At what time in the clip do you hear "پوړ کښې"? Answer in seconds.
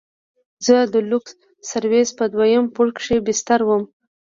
2.75-3.17